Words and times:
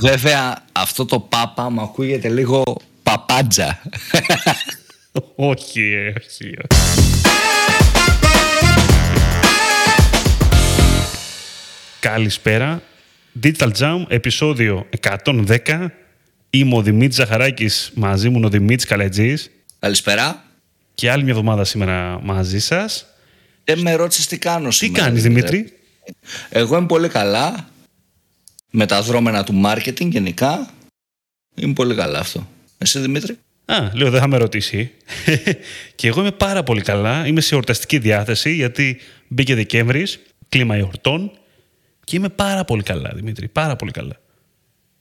Βέβαια, 0.00 0.64
αυτό 0.72 1.04
το 1.04 1.20
πάπα 1.20 1.70
μου 1.70 1.80
ακούγεται 1.80 2.28
λίγο 2.28 2.62
παπάντζα. 3.02 3.80
όχι, 5.36 5.80
ε, 5.80 6.08
όχι. 6.08 6.56
Καλησπέρα. 12.00 12.82
Digital 13.42 13.70
Jam, 13.78 14.04
επεισόδιο 14.08 14.86
110. 15.00 15.92
Είμαι 16.50 16.76
ο 16.76 16.82
Δημήτρης 16.82 17.16
Ζαχαράκης, 17.16 17.90
μαζί 17.94 18.28
μου 18.28 18.40
ο 18.44 18.48
Δημήτρης 18.48 18.84
Καλετζής. 18.84 19.50
Καλησπέρα. 19.78 20.44
Και 20.94 21.10
άλλη 21.10 21.22
μια 21.22 21.32
εβδομάδα 21.32 21.64
σήμερα 21.64 22.20
μαζί 22.22 22.58
σας. 22.60 23.06
Δεν 23.64 23.78
με 23.78 23.94
ρώτησες 23.94 24.26
τι 24.26 24.38
κάνω 24.38 24.68
Τι 24.68 24.74
σήμερα. 24.74 25.04
κάνεις 25.04 25.22
Δημήτρη; 25.22 25.72
Εγώ 26.48 26.76
είμαι 26.76 26.86
πολύ 26.86 27.08
καλά. 27.08 27.68
Με 28.70 28.86
τα 28.86 29.02
δρόμενα 29.02 29.44
του 29.44 29.62
marketing 29.64 30.08
γενικά. 30.10 30.70
Είμαι 31.54 31.72
πολύ 31.72 31.94
καλά 31.94 32.18
αυτό. 32.18 32.48
Εσύ 32.78 32.98
Δημήτρη; 32.98 33.38
Α, 33.64 33.90
λέω 33.94 34.10
δεν 34.10 34.20
θα 34.20 34.26
με 34.26 34.36
ρωτήσει. 34.36 34.90
και 35.94 36.08
εγώ 36.08 36.20
είμαι 36.20 36.32
πάρα 36.32 36.62
πολύ 36.62 36.80
καλά. 36.80 37.26
Είμαι 37.26 37.40
σε 37.40 37.54
εορταστική 37.54 37.98
διάθεση 37.98 38.52
γιατί 38.52 38.98
μπήκε 39.28 39.54
Δεκέμβρης, 39.54 40.20
κλίμα 40.48 40.76
εορτών 40.76 41.30
και 42.04 42.16
είμαι 42.16 42.28
πάρα 42.28 42.64
πολύ 42.64 42.82
καλά, 42.82 43.10
Δημήτρη. 43.14 43.48
Πάρα 43.48 43.76
πολύ 43.76 43.90
καλά. 43.90 44.16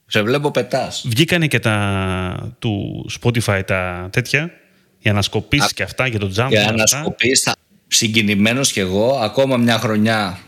Σε 0.07 0.21
βλέπω 0.21 0.51
πετάς. 0.51 1.03
Βγήκανε 1.07 1.47
και 1.47 1.59
τα 1.59 2.55
του 2.59 3.05
Spotify 3.21 3.61
τα 3.65 4.09
τέτοια, 4.11 4.51
οι 4.99 5.09
ανασκοπήσεις 5.09 5.73
και 5.73 5.83
αυτά 5.83 6.07
για 6.07 6.19
το 6.19 6.25
jump. 6.25 6.47
Για 6.49 6.65
και 6.65 6.71
να 6.71 6.83
αυτά. 6.83 6.99
σκοπείς, 6.99 7.41
θα... 7.41 7.55
συγκινημένος 7.87 8.71
κι 8.71 8.79
εγώ. 8.79 9.17
Ακόμα 9.17 9.57
μια 9.57 9.79
χρονιά. 9.79 10.39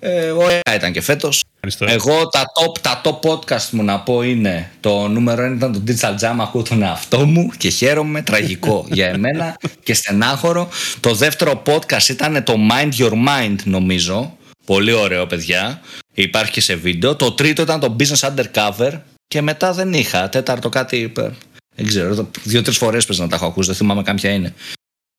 Ε, 0.00 0.30
ωραία 0.30 0.74
ήταν 0.74 0.92
και 0.92 1.00
φέτος. 1.00 1.44
Ευχαριστώ. 1.60 2.10
Εγώ 2.10 2.28
τα 2.28 2.42
top, 2.60 2.78
τα 2.80 3.00
top 3.04 3.20
podcast 3.30 3.68
μου 3.70 3.82
να 3.84 4.00
πω 4.00 4.22
είναι 4.22 4.70
το 4.80 5.08
νούμερο 5.08 5.42
ένα 5.42 5.54
ήταν 5.54 5.72
το 5.72 5.82
Digital 5.86 6.14
Jam, 6.20 6.36
ακούω 6.40 6.62
τον 6.62 6.82
εαυτό 6.82 7.26
μου 7.26 7.50
και 7.58 7.68
χαίρομαι, 7.68 8.22
τραγικό 8.22 8.86
για 8.92 9.06
εμένα 9.06 9.56
και 9.82 9.94
στενάχωρο. 9.94 10.68
Το 11.00 11.14
δεύτερο 11.14 11.62
podcast 11.66 12.08
ήταν 12.08 12.44
το 12.44 12.54
Mind 12.70 12.92
Your 12.98 13.12
Mind 13.12 13.56
νομίζω, 13.64 14.36
πολύ 14.66 14.92
ωραίο 14.92 15.26
παιδιά, 15.26 15.80
υπάρχει 16.14 16.52
και 16.52 16.60
σε 16.60 16.74
βίντεο. 16.74 17.16
Το 17.16 17.32
τρίτο 17.32 17.62
ήταν 17.62 17.80
το 17.80 17.96
Business 17.98 18.30
Undercover 18.30 19.00
και 19.28 19.42
μετά 19.42 19.72
δεν 19.72 19.92
είχα, 19.92 20.28
τέταρτο 20.28 20.68
κάτι, 20.68 21.12
ε, 21.18 21.28
δεν 21.74 21.86
ξέρω, 21.86 22.14
το- 22.14 22.30
δύο-τρεις 22.44 22.76
φορές 22.76 23.06
πες 23.06 23.18
να 23.18 23.28
τα 23.28 23.36
έχω 23.36 23.46
ακούσει, 23.46 23.68
δεν 23.68 23.76
θυμάμαι 23.76 24.02
καν 24.02 24.16
ποια 24.16 24.30
είναι. 24.30 24.54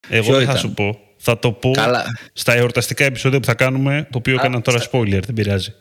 Εγώ 0.10 0.24
ποιο 0.24 0.36
δεν 0.36 0.46
θα 0.46 0.52
ήταν; 0.52 0.58
σου 0.64 0.74
πω. 0.74 1.00
Θα 1.18 1.40
το 1.40 1.52
πω 1.52 1.72
Καλά. 1.72 2.06
στα 2.34 2.54
εορταστικά 2.54 3.04
επεισόδια 3.06 3.40
που 3.40 3.46
θα 3.46 3.54
κάνουμε, 3.54 4.08
το 4.12 4.18
οποίο 4.18 4.34
έκανα 4.34 4.62
τώρα 4.62 4.80
spoiler, 4.92 5.20
δεν 5.26 5.34
πειράζει. 5.34 5.74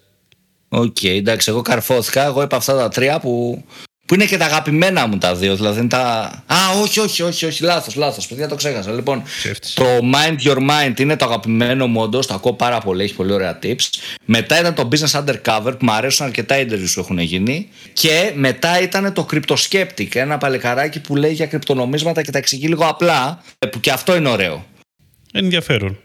Οκ, 0.69 1.03
εντάξει, 1.03 1.51
εγώ 1.51 1.63
καρφώθηκα. 1.63 2.25
Εγώ 2.25 2.43
είπα 2.43 2.57
αυτά 2.57 2.77
τα 2.77 2.89
τρία 2.89 3.21
που, 3.21 3.65
που 4.07 4.15
είναι 4.15 4.25
και 4.25 4.37
τα 4.37 4.45
αγαπημένα 4.45 5.07
μου 5.07 5.19
τα 5.19 5.35
δύο. 5.35 5.57
Δηλαδή 5.57 5.79
είναι 5.79 5.89
τα. 5.89 6.03
Α, 6.47 6.57
όχι, 6.83 7.01
όχι, 7.01 7.23
όχι, 7.23 7.47
όχι, 7.47 7.63
λάθος, 7.63 7.95
λάθος. 7.95 8.27
Παιδιά, 8.27 8.49
το 8.49 8.55
ξέχασα. 8.55 8.93
Λοιπόν, 8.93 9.23
Ψεύτης. 9.39 9.75
το 9.75 9.85
Mind 9.85 10.47
Your 10.49 10.57
Mind 10.57 11.01
είναι 11.01 11.17
το 11.17 11.25
αγαπημένο 11.25 11.87
μου, 11.87 12.01
όντως. 12.01 12.27
Το 12.27 12.35
ακούω 12.35 12.53
πάρα 12.53 12.79
πολύ, 12.81 13.03
έχει 13.05 13.15
πολύ 13.15 13.33
ωραία 13.33 13.59
tips. 13.63 13.89
Μετά 14.25 14.61
ήταν 14.61 14.75
το 14.75 14.89
Business 14.93 15.21
Undercover 15.25 15.73
που 15.79 15.85
μου 15.85 15.93
αρέσουν 15.93 16.27
αρκετά 16.27 16.57
interviews 16.59 16.91
που 16.95 17.01
έχουν 17.01 17.19
γίνει. 17.19 17.69
Και 17.93 18.33
μετά 18.35 18.81
ήταν 18.81 19.13
το 19.13 19.27
Cryptoskeptic, 19.33 20.15
ένα 20.15 20.39
παλικαράκι 20.39 21.01
που 21.01 21.17
λέει 21.17 21.33
για 21.33 21.47
κρυπτονομίσματα 21.47 22.23
και 22.23 22.31
τα 22.31 22.39
εξηγεί 22.39 22.67
λίγο 22.67 22.85
απλά. 22.87 23.43
ε, 23.59 23.67
Που 23.67 23.81
και 23.81 23.91
αυτό 23.91 24.17
είναι 24.17 24.29
ωραίο. 24.29 24.65
Ενδιαφέρον. 25.33 25.99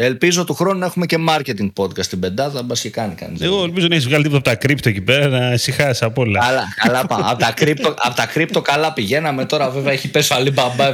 Ελπίζω 0.00 0.44
του 0.44 0.54
χρόνου 0.54 0.78
να 0.78 0.86
έχουμε 0.86 1.06
και 1.06 1.16
marketing 1.28 1.68
podcast 1.76 2.02
στην 2.04 2.20
πεντάδα, 2.20 2.62
μπα 2.62 2.74
και 2.74 2.90
κάνει 2.90 3.14
κανείς. 3.14 3.40
Εγώ 3.40 3.62
ελπίζω 3.64 3.86
να 3.86 3.94
έχεις 3.94 4.06
βγάλει 4.06 4.22
τίποτα 4.22 4.38
από 4.50 4.60
τα 4.60 4.66
κρύπτο 4.66 4.88
εκεί 4.88 5.00
πέρα, 5.00 5.28
να 5.28 5.52
ησυχάσεις 5.52 6.02
από 6.02 6.20
όλα. 6.22 6.40
Καλά, 6.40 6.62
καλά 6.82 7.06
πάμε. 7.10 7.24
από, 7.30 7.38
τα 7.40 7.52
κρύπτο, 7.52 7.94
απ' 7.98 8.14
τα 8.14 8.26
κρύπτο 8.26 8.62
καλά 8.62 8.92
πηγαίναμε. 8.92 9.44
Τώρα 9.44 9.70
βέβαια 9.70 9.92
έχει 9.92 10.08
πέσει 10.10 10.32
ο 10.32 10.36
Alibaba 10.36 10.92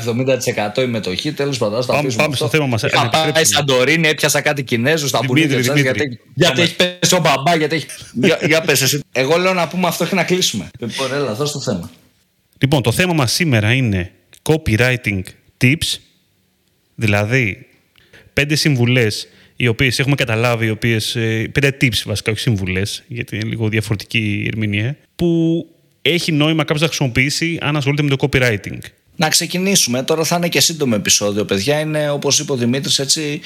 70% 0.79 0.83
η 0.83 0.87
μετοχή. 0.87 1.33
Τέλος 1.33 1.59
πάντων, 1.59 1.79
ας 1.79 1.87
το 1.87 1.93
Πάμε- 1.93 2.07
αφήσουμε 2.07 2.23
πάμε 2.23 2.35
αυτό. 2.35 2.47
στο 2.47 2.57
θέμα 2.57 2.67
μας. 2.69 2.83
Είχα 2.83 3.09
πάει 3.09 3.21
Ανεπιτρέψιμο. 3.23 3.59
Σαντορίνη, 3.59 4.09
έπιασα 4.09 4.41
κάτι 4.41 4.63
Κινέζους 4.63 5.09
στα 5.09 5.19
Δημήτρη, 5.21 5.43
πουλίτια 5.47 5.65
σας, 5.65 5.75
Δημήτρη. 5.83 5.99
γιατί, 5.99 6.21
γιατί 6.35 6.53
Πάμε. 6.55 6.63
έχει 6.65 6.77
πέσει 6.99 7.15
ο 7.15 7.19
μπαμπά, 7.21 7.57
γιατί 7.57 7.75
έχει. 7.75 7.87
για, 8.13 8.39
για 8.47 8.61
πες 8.61 8.83
εσύ. 8.83 9.01
Εγώ 9.13 9.37
λέω 9.37 9.53
να 9.55 9.69
πούμε 9.69 9.87
αυτό 9.87 10.07
και 10.07 10.15
να 10.15 10.25
κλείσουμε. 10.25 10.69
Λοιπόν, 10.79 11.13
έλα, 11.15 11.35
δώσ' 11.35 11.53
το 11.53 11.61
θέμα. 11.61 11.91
Λοιπόν, 12.59 12.83
το 12.83 12.93
θέμα 12.93 13.13
μας 13.13 13.33
σήμερα 13.33 13.73
είναι 13.73 14.11
copywriting 14.43 15.21
tips, 15.65 15.97
δηλαδή 16.95 17.67
πέντε 18.35 18.55
συμβουλές 18.55 19.29
οι 19.57 19.67
οποίες 19.67 19.99
έχουμε 19.99 20.15
καταλάβει, 20.15 20.67
οι 20.67 20.71
οποίες, 20.71 21.17
ε, 21.17 21.49
πέντε 21.53 21.77
tips 21.81 22.03
βασικά, 22.05 22.31
όχι 22.33 22.41
συμβουλές, 22.41 23.03
γιατί 23.07 23.37
είναι 23.37 23.45
λίγο 23.45 23.69
διαφορετική 23.69 24.19
η 24.19 24.47
ερμηνεία, 24.47 24.97
που 25.17 25.67
έχει 26.03 26.33
νόημα 26.33 26.59
κάποιος 26.59 26.81
να 26.81 26.87
χρησιμοποιήσει 26.87 27.59
αν 27.61 27.77
ασχολείται 27.77 28.03
με 28.03 28.17
το 28.17 28.17
copywriting. 28.21 28.79
Να 29.17 29.29
ξεκινήσουμε. 29.29 30.03
Τώρα 30.03 30.25
θα 30.25 30.37
είναι 30.37 30.49
και 30.49 30.61
σύντομο 30.61 30.95
επεισόδιο, 30.97 31.45
παιδιά. 31.45 31.81
Είναι 31.81 32.11
όπως 32.11 32.39
είπε 32.39 32.53
ο 32.53 32.57
Δημήτρης, 32.57 32.99
έτσι, 32.99 33.41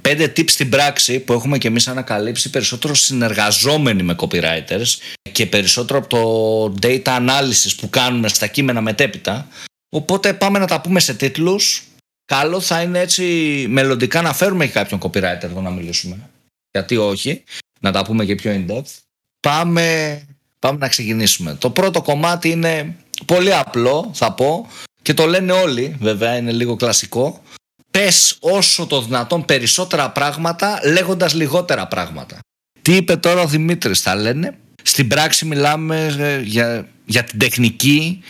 πέντε 0.00 0.32
tips 0.36 0.50
στην 0.50 0.68
πράξη 0.68 1.18
που 1.18 1.32
έχουμε 1.32 1.58
και 1.58 1.68
εμείς 1.68 1.88
ανακαλύψει 1.88 2.50
περισσότερο 2.50 2.94
συνεργαζόμενοι 2.94 4.02
με 4.02 4.14
copywriters 4.18 4.96
και 5.32 5.46
περισσότερο 5.46 5.98
από 5.98 6.08
το 6.08 6.86
data 6.88 7.16
analysis 7.18 7.72
που 7.76 7.90
κάνουμε 7.90 8.28
στα 8.28 8.46
κείμενα 8.46 8.80
μετέπειτα. 8.80 9.48
Οπότε 9.88 10.32
πάμε 10.32 10.58
να 10.58 10.66
τα 10.66 10.80
πούμε 10.80 11.00
σε 11.00 11.14
τίτλους. 11.14 11.82
Καλό 12.30 12.60
θα 12.60 12.82
είναι 12.82 12.98
έτσι 12.98 13.24
μελλοντικά 13.68 14.22
να 14.22 14.32
φέρουμε 14.32 14.66
και 14.66 14.72
κάποιον 14.72 15.00
copywriter 15.02 15.42
εδώ 15.42 15.60
να 15.60 15.70
μιλήσουμε. 15.70 16.30
Γιατί 16.70 16.96
όχι, 16.96 17.44
να 17.80 17.92
τα 17.92 18.04
πούμε 18.04 18.24
και 18.24 18.34
πιο 18.34 18.52
in 18.54 18.70
depth. 18.70 18.98
Πάμε, 19.40 20.20
πάμε 20.58 20.78
να 20.78 20.88
ξεκινήσουμε. 20.88 21.54
Το 21.54 21.70
πρώτο 21.70 22.02
κομμάτι 22.02 22.50
είναι 22.50 22.96
πολύ 23.24 23.54
απλό, 23.54 24.10
θα 24.14 24.32
πω, 24.32 24.68
και 25.02 25.14
το 25.14 25.26
λένε 25.26 25.52
όλοι, 25.52 25.96
βέβαια 26.00 26.36
είναι 26.36 26.52
λίγο 26.52 26.76
κλασικό. 26.76 27.42
Πες 27.90 28.36
όσο 28.40 28.86
το 28.86 29.02
δυνατόν 29.02 29.44
περισσότερα 29.44 30.10
πράγματα 30.10 30.80
λέγοντας 30.84 31.34
λιγότερα 31.34 31.86
πράγματα. 31.86 32.38
Τι 32.82 32.96
είπε 32.96 33.16
τώρα 33.16 33.42
ο 33.42 33.46
Δημήτρης, 33.46 34.00
θα 34.00 34.14
λένε. 34.14 34.58
Στην 34.82 35.08
πράξη 35.08 35.44
μιλάμε 35.44 36.16
ε, 36.18 36.40
για, 36.40 36.88
για 37.04 37.24
την 37.24 37.38
τεχνική 37.38 38.22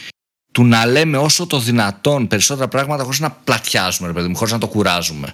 του 0.60 0.66
να 0.66 0.86
λέμε 0.86 1.16
όσο 1.16 1.46
το 1.46 1.58
δυνατόν 1.58 2.26
περισσότερα 2.26 2.68
πράγματα 2.68 3.02
χωρίς 3.02 3.20
να 3.20 3.30
πλατιάζουμε, 3.30 4.08
ρε 4.08 4.14
παιδί 4.14 4.28
μου, 4.28 4.36
χωρίς 4.36 4.52
να 4.52 4.58
το 4.58 4.68
κουράζουμε. 4.68 5.32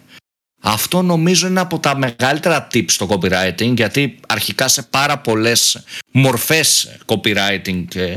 Αυτό 0.62 1.02
νομίζω 1.02 1.46
είναι 1.46 1.60
από 1.60 1.78
τα 1.78 1.96
μεγαλύτερα 1.96 2.66
tips 2.72 2.90
στο 2.90 3.08
copywriting 3.10 3.74
γιατί 3.76 4.18
αρχικά 4.28 4.68
σε 4.68 4.82
πάρα 4.82 5.18
πολλές 5.18 5.84
μορφές 6.12 6.96
copywriting 7.06 7.84
ε, 7.94 8.16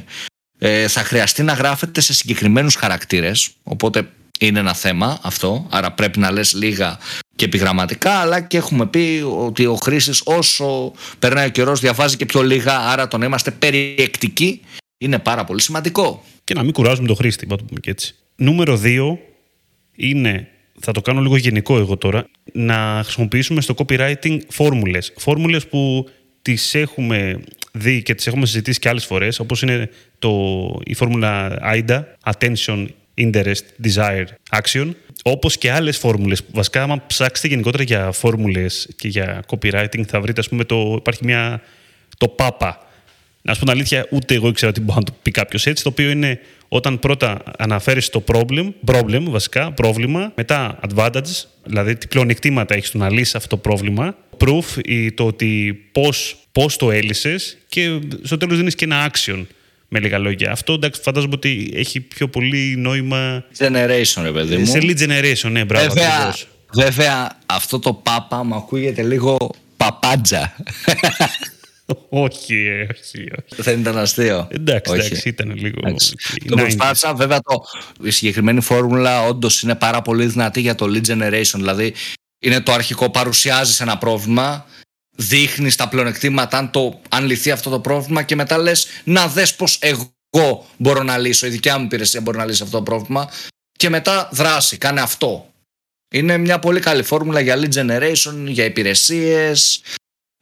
ε, 0.60 0.88
θα 0.88 1.04
χρειαστεί 1.04 1.44
να 1.44 1.54
γράφετε 1.54 2.02
σε 2.02 2.14
συγκεκριμένους 2.14 2.76
χαρακτήρες 2.76 3.50
οπότε 3.64 4.10
είναι 4.40 4.60
ένα 4.60 4.74
θέμα 4.74 5.20
αυτό 5.22 5.68
άρα 5.70 5.92
πρέπει 5.92 6.20
να 6.20 6.32
λες 6.32 6.54
λίγα 6.54 6.98
και 7.36 7.46
επιγραμματικά 7.46 8.12
αλλά 8.12 8.42
και 8.42 8.58
έχουμε 8.58 8.86
πει 8.86 9.24
ότι 9.38 9.66
ο 9.66 9.76
χρήστης 9.76 10.22
όσο 10.26 10.92
περνάει 11.20 11.48
ο 11.48 11.50
καιρός 11.50 11.80
διαβάζει 11.80 12.18
και 12.18 12.26
πιο 12.26 12.42
λίγα 12.42 12.80
άρα 12.80 13.08
το 13.08 13.18
να 13.18 13.26
είμαστε 13.26 13.52
περιεκτικοί 13.52 14.62
είναι 15.02 15.20
πάρα 15.20 15.44
πολύ 15.44 15.62
σημαντικό. 15.62 16.24
Και 16.44 16.54
να 16.54 16.64
μην 16.64 16.74
κουράζουμε 16.74 17.08
τον 17.08 17.16
χρήστη, 17.16 17.48
να 17.48 17.58
το 17.58 17.64
πούμε 17.64 17.80
και 17.80 17.90
έτσι. 17.90 18.16
Νούμερο 18.36 18.82
2 18.84 19.18
είναι, 19.96 20.48
θα 20.80 20.92
το 20.92 21.02
κάνω 21.02 21.22
λίγο 21.22 21.38
γενικό 21.38 21.78
εγώ 21.78 21.98
τώρα, 21.98 22.28
να 22.54 23.02
χρησιμοποιήσουμε 23.04 23.62
στο 23.62 23.74
copywriting 23.78 24.40
φόρμουλες. 24.48 25.14
Φόρμουλες 25.18 25.68
που 25.68 26.10
τις 26.42 26.76
έχουμε 26.76 27.40
δει 27.72 28.02
και 28.02 28.16
τις 28.16 28.28
έχουμε 28.28 28.46
συζητήσει 28.46 28.80
και 28.80 28.90
άλλες 28.90 29.06
φορές, 29.06 29.40
όπως 29.40 29.62
είναι 29.62 29.90
το, 30.20 30.32
η 30.86 30.94
φόρμουλα 30.94 31.60
AIDA, 31.74 32.04
Attention, 32.32 32.88
Interest, 33.18 33.64
Desire, 33.84 34.26
Action, 34.62 34.92
όπως 35.24 35.58
και 35.58 35.72
άλλες 35.72 35.98
φόρμουλες. 35.98 36.44
Βασικά, 36.52 36.84
άμα 36.84 37.06
ψάξετε 37.08 37.48
γενικότερα 37.48 37.84
για 37.84 38.12
φόρμουλες 38.12 38.90
και 38.96 39.08
για 39.08 39.44
copywriting, 39.48 40.04
θα 40.08 40.22
βρείτε, 40.22 40.40
ας 40.40 40.50
πούμε, 40.50 40.64
το, 40.64 40.96
υπάρχει 40.98 41.26
μια, 41.26 41.62
το 42.18 42.36
PAPA, 42.38 42.72
να 43.42 43.54
σου 43.54 43.60
πω 43.60 43.66
την 43.66 43.74
αλήθεια, 43.74 44.08
ούτε 44.12 44.34
εγώ 44.34 44.48
ήξερα 44.48 44.72
τι 44.72 44.82
μπορεί 44.82 45.00
να 45.00 45.06
το 45.06 45.14
πει 45.22 45.32
κάποιος 45.32 45.66
έτσι. 45.66 45.84
Το 45.84 45.90
οποίο 45.90 46.10
είναι 46.10 46.40
όταν 46.68 47.00
πρώτα 47.00 47.42
αναφέρεις 47.58 48.10
το 48.10 48.24
problem, 48.28 48.74
problem 48.86 49.24
βασικά, 49.24 49.72
πρόβλημα, 49.72 50.32
μετά 50.36 50.80
advantages, 50.90 51.46
δηλαδή 51.64 51.96
τι 51.96 52.08
πλεονεκτήματα 52.08 52.76
έχεις 52.76 52.88
στο 52.88 52.98
να 52.98 53.10
λύσεις 53.10 53.36
αυτό 53.36 53.48
το 53.48 53.58
πρόβλημα, 53.58 54.16
proof, 54.38 54.86
ή 54.86 55.12
το 55.12 55.26
ότι 55.26 55.82
πώς 55.92 56.38
πώς 56.52 56.78
το 56.78 56.92
έλυσες 56.92 57.58
και 57.68 58.00
στο 58.24 58.38
τέλος 58.38 58.58
δίνεις 58.58 58.76
και 58.76 58.86
ένα 58.86 59.12
action. 59.12 59.46
Με 59.92 60.00
λίγα 60.00 60.18
λόγια. 60.18 60.52
Αυτό 60.52 60.74
εντάξει, 60.74 61.02
φαντάζομαι 61.02 61.34
ότι 61.36 61.72
έχει 61.76 62.02
πιο 62.02 62.28
πολύ 62.28 62.76
νόημα. 62.78 63.44
Generation, 63.58 64.22
ρε 64.22 64.32
παιδί 64.32 64.58
μου. 64.58 64.66
Σε 64.66 64.80
lead 64.82 64.98
generation, 64.98 65.52
ναι, 65.52 65.66
μπράβο. 65.66 65.88
Βέβαια, 65.88 66.10
ακριβώς. 66.10 66.48
βέβαια, 66.74 67.38
αυτό 67.46 67.80
το 67.80 67.94
πάπα 67.94 68.44
μου 68.44 68.56
ακούγεται 68.56 69.02
λίγο 69.04 69.38
παπάντζα. 69.78 70.56
όχι, 72.26 72.56
ε, 72.56 72.82
όχι, 72.82 73.30
όχι. 73.52 73.62
Δεν 73.62 73.80
ήταν 73.80 73.98
αστείο. 73.98 74.48
Εντάξει, 74.52 74.92
Όχι. 74.92 75.06
εντάξει, 75.06 75.30
ήταν 75.30 75.56
λίγο. 75.56 75.80
Εντάξει. 75.84 76.16
okay, 76.18 76.46
Το 76.48 76.56
90s. 76.56 76.60
προσπάθησα, 76.60 77.14
βέβαια 77.14 77.40
το, 77.42 77.64
η 78.04 78.10
συγκεκριμένη 78.10 78.62
φόρμουλα 78.62 79.22
όντως 79.22 79.62
είναι 79.62 79.76
πάρα 79.76 80.02
πολύ 80.02 80.26
δυνατή 80.26 80.62
για 80.62 80.76
το 80.76 80.86
lead 80.86 81.06
generation. 81.06 81.56
Δηλαδή 81.56 81.94
είναι 82.40 82.62
το 82.62 82.72
αρχικό, 82.72 83.10
παρουσιάζεις 83.10 83.82
ένα 83.82 83.98
πρόβλημα, 83.98 84.66
δείχνεις 85.16 85.76
τα 85.76 85.90
πλεονεκτήματα 85.90 86.58
αν, 86.58 86.72
το, 86.72 87.02
αν 87.10 87.26
λυθεί 87.26 87.52
αυτό 87.52 87.70
το 87.70 87.80
πρόβλημα 87.80 88.24
και 88.24 88.36
μετά 88.36 88.58
λες 88.58 88.88
να 89.04 89.28
δες 89.28 89.56
πώ 89.56 89.66
εγώ 89.80 90.68
μπορώ 90.78 91.04
να 91.04 91.18
λύσω, 91.18 91.46
η 91.46 91.50
δικιά 91.50 91.78
μου 91.78 91.86
υπηρεσία 91.86 92.22
μπορεί 92.22 92.38
να 92.38 92.46
λύσει 92.46 92.64
αυτό 92.64 92.78
το 92.78 92.84
πρόβλημα 92.84 93.30
και 93.72 93.90
μετά 93.90 94.30
δράση, 94.32 94.78
κάνε 94.78 95.02
αυτό. 95.02 95.54
Είναι 96.14 96.38
μια 96.38 96.60
πολύ 96.60 96.80
καλή 96.80 97.04
φόρμουλα 97.04 97.40
για 97.40 97.58
lead 97.58 97.74
generation, 97.74 98.34
για 98.46 98.66
υπηρεσίες, 98.66 99.82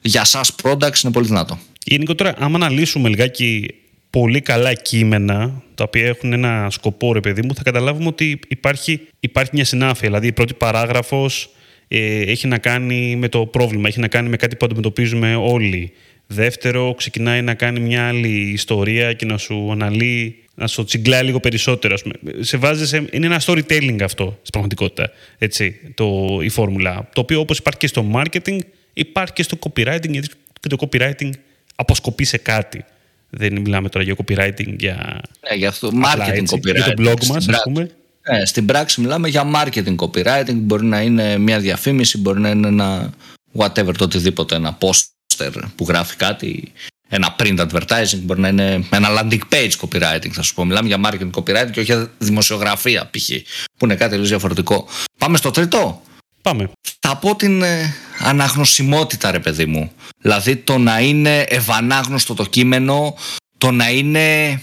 για 0.08 0.26
SaaS 0.26 0.50
products, 0.64 1.04
είναι 1.04 1.14
πολύ 1.14 1.28
δυνατό. 1.28 1.60
Γενικότερα, 1.86 2.34
άμα 2.38 2.56
αναλύσουμε 2.56 3.10
λιγάκι 3.10 3.68
πολύ 4.10 4.42
καλά 4.42 4.74
κείμενα, 4.74 5.64
τα 5.76 5.84
οποία 5.84 6.06
έχουν 6.06 6.34
ένα 6.34 6.68
σκοπό, 6.70 7.14
ρε 7.14 7.20
παιδί 7.20 7.42
μου, 7.46 7.56
θα 7.56 7.64
καταλάβουμε 7.64 8.08
ότι 8.08 8.40
υπάρχει, 8.48 9.02
υπάρχει 9.20 9.52
μια 9.54 9.66
συνάφεια. 9.66 10.08
Δηλαδή, 10.08 10.28
η 10.28 10.32
πρώτη 10.32 10.54
παράγραφος 10.54 11.50
ε, 11.88 12.22
έχει 12.22 12.48
να 12.48 12.58
κάνει 12.58 13.16
με 13.16 13.30
το 13.30 13.46
πρόβλημα, 13.46 13.88
έχει 13.88 14.00
να 14.00 14.08
κάνει 14.08 14.30
με 14.30 14.36
κάτι 14.36 14.56
που 14.56 14.66
αντιμετωπίζουμε 14.66 15.36
όλοι. 15.36 15.92
Δεύτερο, 16.28 16.94
ξεκινάει 16.98 17.42
να 17.42 17.54
κάνει 17.54 17.80
μια 17.80 18.08
άλλη 18.08 18.52
ιστορία 18.52 19.14
και 19.14 19.26
να 19.26 19.38
σου 19.38 19.72
αναλύει, 19.72 20.36
να 20.56 20.68
σου 20.68 20.84
τσιγκλάει 20.84 21.24
λίγο 21.24 21.40
περισσότερο. 21.40 21.96
Σε 22.40 22.58
βάζει 22.58 22.88
σε, 22.88 23.06
είναι 23.12 23.26
ένα 23.26 23.42
storytelling 23.46 24.02
αυτό, 24.04 24.26
στην 24.38 24.52
πραγματικότητα, 24.52 25.12
έτσι, 25.38 25.80
το, 25.94 26.40
η 26.42 26.50
φόρμουλα. 26.50 27.10
Το 27.14 27.22
οποίο 27.22 27.40
όπως 27.40 27.58
υπάρχει 27.58 27.80
και 27.80 27.88
στο 27.88 28.06
marketing, 28.14 28.58
υπάρχει 28.98 29.34
και 29.34 29.44
στο 29.44 29.58
copywriting, 29.60 30.10
γιατί 30.10 30.28
και 30.60 30.68
το 30.68 30.78
copywriting 30.80 31.30
αποσκοπεί 31.76 32.24
σε 32.24 32.38
κάτι. 32.38 32.86
Δεν 33.30 33.62
μιλάμε 33.62 33.90
τώρα 33.90 34.06
για 34.06 34.16
copywriting, 34.18 34.76
για... 34.78 35.22
Ναι, 35.50 35.56
για 35.56 35.68
αυτό, 35.68 35.92
marketing 35.94 36.34
έτσι, 36.34 36.60
copywriting. 36.60 36.76
Για 36.76 36.94
το 36.94 37.04
blog 37.04 37.26
μας, 37.26 37.48
ας 37.48 37.62
πούμε. 37.64 37.92
Ναι, 38.32 38.46
στην 38.46 38.66
πράξη 38.66 39.02
μιλάμε 39.02 39.28
για 39.28 39.52
marketing 39.56 39.96
copywriting. 39.96 40.56
Μπορεί 40.56 40.86
να 40.86 41.02
είναι 41.02 41.38
μια 41.38 41.60
διαφήμιση, 41.60 42.18
μπορεί 42.18 42.40
να 42.40 42.50
είναι 42.50 42.68
ένα 42.68 43.14
whatever, 43.58 43.94
το 43.98 44.04
οτιδήποτε, 44.04 44.56
ένα 44.56 44.78
poster 44.82 45.52
που 45.76 45.86
γράφει 45.88 46.16
κάτι, 46.16 46.72
ένα 47.10 47.36
print 47.40 47.68
advertising, 47.68 48.20
μπορεί 48.22 48.40
να 48.40 48.48
είναι 48.48 48.86
ένα 48.90 49.08
landing 49.10 49.40
page 49.52 49.72
copywriting, 49.82 50.30
θα 50.32 50.42
σου 50.42 50.54
πω. 50.54 50.66
Μιλάμε 50.66 50.88
για 50.88 51.00
marketing 51.04 51.30
copywriting 51.32 51.72
και 51.72 51.80
όχι 51.80 51.92
για 51.92 52.12
δημοσιογραφία, 52.18 53.10
π.χ., 53.12 53.30
που 53.78 53.86
είναι 53.86 53.96
κάτι 53.96 54.10
τελείως 54.10 54.30
διαφορετικό. 54.30 54.88
Πάμε 55.18 55.38
στο 55.38 55.52
τρίτο. 55.52 56.02
Πάμε. 56.48 56.70
Θα 57.00 57.18
πω 57.18 57.36
την 57.36 57.62
ε, 57.62 57.94
αναγνωσιμότητα, 58.20 59.32
ρε 59.32 59.40
παιδί 59.40 59.66
μου. 59.66 59.92
Δηλαδή 60.22 60.56
το 60.56 60.78
να 60.78 61.00
είναι 61.00 61.40
ευανάγνωστο 61.42 62.34
το 62.34 62.46
κείμενο, 62.46 63.16
το 63.58 63.72
να 63.72 63.90
είναι 63.90 64.62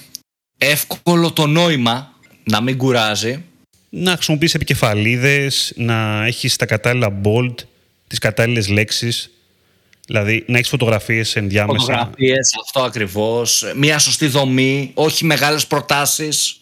εύκολο 0.59 1.33
το 1.33 1.47
νόημα, 1.47 2.13
να 2.45 2.61
μην 2.61 2.77
κουράζει 2.77 3.45
να 3.89 4.13
χρησιμοποιείς 4.13 4.55
επικεφαλίδες, 4.55 5.73
να 5.77 6.27
έχεις 6.27 6.57
τα 6.57 6.67
κατάλληλα 6.67 7.21
bold, 7.25 7.55
τις 8.07 8.19
κατάλληλες 8.19 8.69
λέξεις, 8.69 9.31
δηλαδή 10.07 10.45
να 10.47 10.57
έχεις 10.59 10.69
φωτογραφίες 10.69 11.37
ενδιάμεσα. 11.37 11.85
Φωτογραφίες, 11.85 12.51
αυτό 12.65 12.83
ακριβώς, 12.83 13.73
μια 13.77 13.99
σωστή 13.99 14.27
δομή, 14.27 14.91
όχι 14.95 15.25
μεγάλες 15.25 15.67
προτάσεις. 15.67 16.59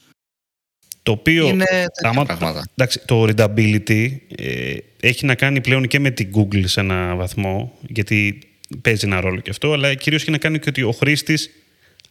Το 1.02 1.12
οποίο, 1.12 1.46
είναι 1.48 1.86
άμα, 2.02 2.24
πράγματα. 2.24 2.64
Εντάξει, 2.74 3.00
το 3.06 3.22
readability 3.22 4.16
ε, 4.36 4.76
έχει 5.04 5.26
να 5.26 5.34
κάνει 5.34 5.60
πλέον 5.60 5.86
και 5.86 5.98
με 5.98 6.10
την 6.10 6.30
Google 6.34 6.62
σε 6.64 6.80
ένα 6.80 7.14
βαθμό, 7.16 7.78
γιατί 7.88 8.38
παίζει 8.82 9.06
ένα 9.06 9.20
ρόλο 9.20 9.40
και 9.40 9.50
αυτό, 9.50 9.72
αλλά 9.72 9.94
κυρίως 9.94 10.22
έχει 10.22 10.30
να 10.30 10.38
κάνει 10.38 10.58
και 10.58 10.68
ότι 10.68 10.82
ο 10.82 10.92
χρήστης 10.92 11.50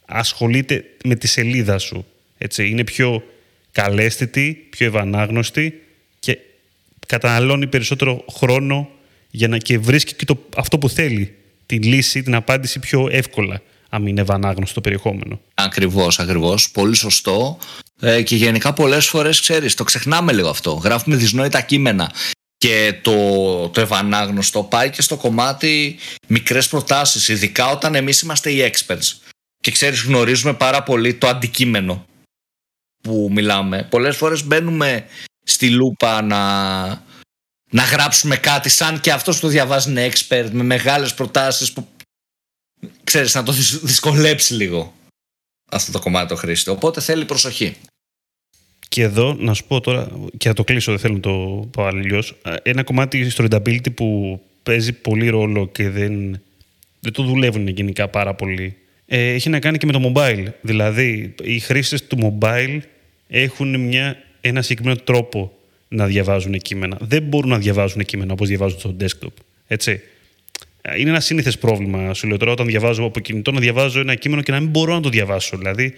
ασχολείται 0.06 0.84
με 1.04 1.14
τη 1.14 1.26
σελίδα 1.26 1.78
σου. 1.78 2.06
Έτσι, 2.38 2.68
είναι 2.68 2.84
πιο 2.84 3.22
καλέσθητη, 3.72 4.66
πιο 4.70 4.86
ευανάγνωστη 4.86 5.82
και 6.18 6.38
καταναλώνει 7.06 7.66
περισσότερο 7.66 8.24
χρόνο 8.32 8.90
για 9.30 9.48
να 9.48 9.58
και 9.58 9.78
βρίσκει 9.78 10.14
και 10.14 10.24
το, 10.24 10.38
αυτό 10.56 10.78
που 10.78 10.88
θέλει, 10.88 11.34
την 11.66 11.82
λύση, 11.82 12.22
την 12.22 12.34
απάντηση 12.34 12.78
πιο 12.78 13.08
εύκολα, 13.10 13.62
αν 13.88 14.06
είναι 14.06 14.20
ευανάγνωστο 14.20 14.74
το 14.74 14.80
περιεχόμενο. 14.80 15.40
Ακριβώς, 15.54 16.18
ακριβώς. 16.18 16.70
Πολύ 16.70 16.96
σωστό. 16.96 17.58
Ε, 18.00 18.22
και 18.22 18.36
γενικά 18.36 18.72
πολλές 18.72 19.06
φορές, 19.06 19.40
ξέρεις, 19.40 19.74
το 19.74 19.84
ξεχνάμε 19.84 20.32
λίγο 20.32 20.48
αυτό. 20.48 20.72
Γράφουμε 20.72 21.16
δυσνόητα 21.16 21.60
κείμενα. 21.60 22.12
Και 22.62 22.98
το, 23.02 23.68
το 23.68 23.80
ευανάγνωστο 23.80 24.62
πάει 24.62 24.90
και 24.90 25.02
στο 25.02 25.16
κομμάτι 25.16 25.98
μικρές 26.26 26.68
προτάσεις, 26.68 27.28
ειδικά 27.28 27.66
όταν 27.66 27.94
εμείς 27.94 28.20
είμαστε 28.20 28.50
οι 28.50 28.72
experts. 28.72 29.30
Και 29.60 29.70
ξέρεις, 29.70 30.02
γνωρίζουμε 30.02 30.54
πάρα 30.54 30.82
πολύ 30.82 31.14
το 31.14 31.28
αντικείμενο 31.28 32.06
που 33.02 33.28
μιλάμε. 33.32 33.86
Πολλές 33.90 34.16
φορές 34.16 34.44
μπαίνουμε 34.44 35.06
στη 35.44 35.70
λούπα 35.70 36.22
να, 36.22 36.42
να 37.70 37.82
γράψουμε 37.82 38.36
κάτι 38.36 38.68
σαν 38.68 39.00
και 39.00 39.12
αυτός 39.12 39.34
που 39.34 39.40
το 39.40 39.48
διαβάζει 39.48 39.90
είναι 39.90 40.10
expert 40.12 40.48
με 40.52 40.62
μεγάλες 40.62 41.14
προτάσεις 41.14 41.72
που 41.72 41.88
ξέρεις 43.04 43.34
να 43.34 43.42
το 43.42 43.52
δυσκολέψει 43.82 44.54
λίγο 44.54 44.94
αυτό 45.70 45.92
το 45.92 45.98
κομμάτι 45.98 46.28
το 46.28 46.36
χρήστη. 46.36 46.70
Οπότε 46.70 47.00
θέλει 47.00 47.24
προσοχή. 47.24 47.76
Και 48.92 49.02
εδώ 49.02 49.36
να 49.38 49.54
σου 49.54 49.64
πω 49.64 49.80
τώρα, 49.80 50.08
και 50.36 50.48
θα 50.48 50.54
το 50.54 50.64
κλείσω, 50.64 50.90
δεν 50.90 51.00
θέλω 51.00 51.14
να 51.14 51.20
το 51.20 51.68
πω 51.70 51.84
αλλιώς. 51.84 52.34
Ένα 52.62 52.82
κομμάτι 52.82 53.30
στο 53.30 53.44
readability 53.44 53.94
που 53.94 54.40
παίζει 54.62 54.92
πολύ 54.92 55.28
ρόλο 55.28 55.68
και 55.68 55.88
δεν, 55.88 56.40
δεν 57.00 57.12
το 57.12 57.22
δουλεύουν 57.22 57.68
γενικά 57.68 58.08
πάρα 58.08 58.34
πολύ. 58.34 58.76
Ε, 59.06 59.32
έχει 59.32 59.48
να 59.48 59.58
κάνει 59.58 59.78
και 59.78 59.86
με 59.86 59.92
το 59.92 60.12
mobile. 60.14 60.44
Δηλαδή, 60.60 61.34
οι 61.42 61.58
χρήστες 61.58 62.06
του 62.06 62.38
mobile 62.40 62.78
έχουν 63.28 63.80
μια, 63.80 64.16
ένα 64.40 64.62
συγκεκριμένο 64.62 65.00
τρόπο 65.04 65.52
να 65.88 66.06
διαβάζουν 66.06 66.58
κείμενα. 66.58 66.98
Δεν 67.00 67.22
μπορούν 67.22 67.50
να 67.50 67.58
διαβάζουν 67.58 68.04
κείμενα 68.04 68.32
όπως 68.32 68.48
διαβάζουν 68.48 68.78
στο 68.78 68.96
desktop. 69.00 69.32
Έτσι. 69.66 70.00
Είναι 70.96 71.10
ένα 71.10 71.20
σύνηθες 71.20 71.58
πρόβλημα, 71.58 72.14
σου 72.14 72.26
λέω 72.26 72.36
τώρα, 72.36 72.52
όταν 72.52 72.66
διαβάζω 72.66 73.04
από 73.04 73.20
κινητό, 73.20 73.52
να 73.52 73.60
διαβάζω 73.60 74.00
ένα 74.00 74.14
κείμενο 74.14 74.42
και 74.42 74.52
να 74.52 74.60
μην 74.60 74.68
μπορώ 74.68 74.94
να 74.94 75.00
το 75.00 75.08
διαβάσω. 75.08 75.56
Δηλαδή, 75.56 75.94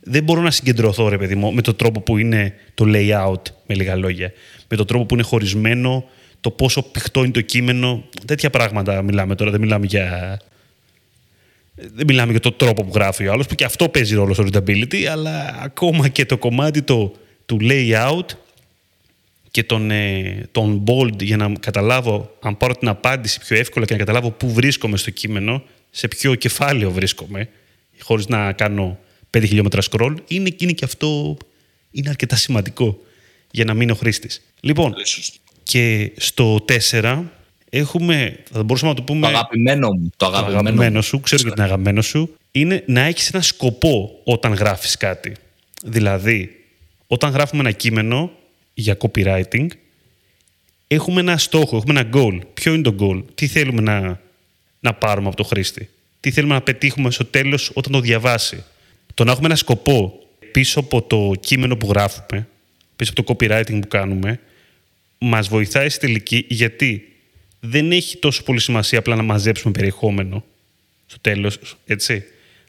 δεν 0.00 0.22
μπορώ 0.22 0.40
να 0.40 0.50
συγκεντρωθώ, 0.50 1.08
ρε 1.08 1.18
παιδί 1.18 1.34
μου, 1.34 1.52
με 1.52 1.62
τον 1.62 1.76
τρόπο 1.76 2.00
που 2.00 2.18
είναι 2.18 2.54
το 2.74 2.84
layout, 2.88 3.42
με 3.66 3.74
λίγα 3.74 3.96
λόγια. 3.96 4.32
Με 4.68 4.76
τον 4.76 4.86
τρόπο 4.86 5.06
που 5.06 5.14
είναι 5.14 5.22
χωρισμένο, 5.22 6.04
το 6.40 6.50
πόσο 6.50 6.82
πηχτό 6.82 7.22
είναι 7.22 7.32
το 7.32 7.40
κείμενο. 7.40 8.04
Τέτοια 8.26 8.50
πράγματα 8.50 9.02
μιλάμε 9.02 9.34
τώρα. 9.34 9.50
Δεν 9.50 9.60
μιλάμε 9.60 9.86
για 9.86 10.38
δεν 11.74 12.06
μιλάμε 12.06 12.30
για 12.30 12.40
τον 12.40 12.56
τρόπο 12.56 12.84
που 12.84 12.90
γράφει 12.94 13.26
ο 13.26 13.32
άλλος, 13.32 13.46
που 13.46 13.54
και 13.54 13.64
αυτό 13.64 13.88
παίζει 13.88 14.14
ρόλο 14.14 14.34
στο 14.34 14.44
readability, 14.52 15.04
αλλά 15.04 15.60
ακόμα 15.62 16.08
και 16.08 16.24
το 16.24 16.38
κομμάτι 16.38 16.82
το, 16.82 17.12
του 17.46 17.58
layout 17.60 18.26
και 19.50 19.62
τον, 19.62 19.90
ε, 19.90 20.48
τον 20.52 20.84
bold 20.86 21.22
για 21.22 21.36
να 21.36 21.52
καταλάβω, 21.60 22.36
αν 22.40 22.56
πάρω 22.56 22.74
την 22.74 22.88
απάντηση 22.88 23.40
πιο 23.40 23.56
εύκολα 23.56 23.84
και 23.84 23.92
να 23.92 23.98
καταλάβω 23.98 24.30
πού 24.30 24.52
βρίσκομαι 24.52 24.96
στο 24.96 25.10
κείμενο, 25.10 25.62
σε 25.90 26.08
ποιο 26.08 26.34
κεφάλαιο 26.34 26.90
βρίσκομαι, 26.90 27.48
χωρίς 28.00 28.26
να 28.26 28.52
κάνω 28.52 28.98
5 29.38 29.42
χιλιόμετρα 29.46 29.80
scroll, 29.90 30.14
είναι, 30.26 30.54
είναι 30.58 30.72
και 30.72 30.84
αυτό 30.84 31.36
είναι 31.90 32.08
αρκετά 32.08 32.36
σημαντικό 32.36 32.98
για 33.50 33.64
να 33.64 33.74
μείνει 33.74 33.90
ο 33.90 33.94
χρήστης. 33.94 34.42
Λοιπόν, 34.60 34.94
και 35.62 36.12
στο 36.16 36.64
4 36.90 37.22
έχουμε, 37.70 38.38
θα 38.52 38.62
μπορούσαμε 38.62 38.90
να 38.90 38.96
το 38.96 39.02
πούμε... 39.02 39.20
Το 39.20 39.26
αγαπημένο 39.26 39.88
μου. 39.88 40.10
Το 40.16 40.26
αγαπημένο, 40.26 40.52
το 40.52 40.68
αγαπημένο 40.68 41.02
σου, 41.02 41.20
ξέρω 41.20 41.42
και 41.42 41.50
την 41.50 41.62
αγαπημένο 41.62 42.02
σου, 42.02 42.34
είναι 42.50 42.82
να 42.86 43.00
έχεις 43.00 43.28
ένα 43.28 43.42
σκοπό 43.42 44.20
όταν 44.24 44.52
γράφεις 44.52 44.96
κάτι. 44.96 45.32
Δηλαδή, 45.84 46.64
όταν 47.06 47.30
γράφουμε 47.30 47.60
ένα 47.60 47.70
κείμενο 47.70 48.30
για 48.74 48.96
copywriting, 49.00 49.66
έχουμε 50.86 51.20
ένα 51.20 51.38
στόχο, 51.38 51.76
έχουμε 51.76 52.00
ένα 52.00 52.10
goal. 52.12 52.40
Ποιο 52.54 52.72
είναι 52.74 52.82
το 52.82 52.94
goal, 53.00 53.24
τι 53.34 53.46
θέλουμε 53.46 53.80
να, 53.80 54.20
να 54.80 54.94
πάρουμε 54.94 55.26
από 55.26 55.36
το 55.36 55.44
χρήστη, 55.44 55.88
τι 56.20 56.30
θέλουμε 56.30 56.54
να 56.54 56.60
πετύχουμε 56.62 57.10
στο 57.10 57.24
τέλος 57.24 57.70
όταν 57.74 57.92
το 57.92 58.00
διαβάσει; 58.00 58.64
Το 59.14 59.24
να 59.24 59.30
έχουμε 59.30 59.46
ένα 59.46 59.56
σκοπό 59.56 60.18
πίσω 60.52 60.80
από 60.80 61.02
το 61.02 61.32
κείμενο 61.40 61.76
που 61.76 61.88
γράφουμε, 61.88 62.48
πίσω 62.96 63.12
από 63.16 63.22
το 63.22 63.34
copywriting 63.34 63.80
που 63.80 63.88
κάνουμε, 63.88 64.40
μας 65.18 65.48
βοηθάει 65.48 65.88
στη 65.88 66.00
τελική 66.00 66.44
γιατί 66.48 67.10
δεν 67.60 67.92
έχει 67.92 68.16
τόσο 68.16 68.42
πολύ 68.42 68.60
σημασία 68.60 68.98
απλά 68.98 69.16
να 69.16 69.22
μαζέψουμε 69.22 69.72
περιεχόμενο 69.72 70.44
στο 71.06 71.18
τέλος, 71.20 71.58
έτσι. 71.86 72.24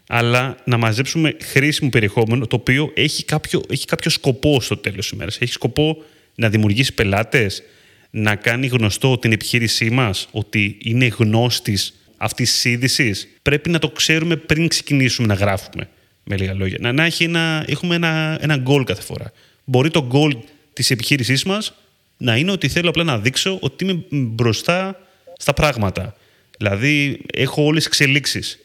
Αλλά 0.07 0.57
να 0.65 0.77
μαζέψουμε 0.77 1.35
χρήσιμο 1.41 1.89
περιεχόμενο 1.89 2.47
το 2.47 2.55
οποίο 2.55 2.91
έχει 2.93 3.23
κάποιο, 3.25 3.61
έχει 3.69 3.85
κάποιο 3.85 4.11
σκοπό 4.11 4.61
στο 4.61 4.77
τέλος 4.77 4.97
της 4.97 5.09
ημέρας. 5.09 5.37
Έχει 5.41 5.51
σκοπό 5.51 6.03
να 6.35 6.49
δημιουργήσει 6.49 6.93
πελάτες, 6.93 7.63
να 8.09 8.35
κάνει 8.35 8.67
γνωστό 8.67 9.17
την 9.17 9.31
επιχείρησή 9.31 9.89
μας 9.89 10.27
ότι 10.31 10.77
είναι 10.83 11.07
γνώστης 11.07 11.93
αυτής 12.17 12.51
της 12.51 12.65
είδησης. 12.65 13.27
Πρέπει 13.41 13.69
να 13.69 13.79
το 13.79 13.89
ξέρουμε 13.89 14.35
πριν 14.35 14.67
ξεκινήσουμε 14.67 15.27
να 15.27 15.33
γράφουμε, 15.33 15.89
με 16.23 16.37
λίγα 16.37 16.53
λόγια. 16.53 16.77
Να, 16.81 16.91
να 16.91 17.03
έχει 17.03 17.23
ένα, 17.23 17.65
έχουμε 17.67 17.95
ένα, 17.95 18.37
ένα 18.41 18.63
goal 18.67 18.83
κάθε 18.85 19.01
φορά. 19.01 19.31
Μπορεί 19.63 19.89
το 19.89 20.07
goal 20.11 20.37
της 20.73 20.91
επιχείρησής 20.91 21.43
μας 21.43 21.73
να 22.17 22.37
είναι 22.37 22.51
ότι 22.51 22.67
θέλω 22.67 22.89
απλά 22.89 23.03
να 23.03 23.19
δείξω 23.19 23.57
ότι 23.61 23.83
είμαι 23.85 24.03
μπροστά 24.09 24.99
στα 25.37 25.53
πράγματα. 25.53 26.15
Δηλαδή, 26.57 27.21
έχω 27.33 27.63
όλες 27.63 27.77
τις 27.77 27.85
εξελίξεις 27.85 28.59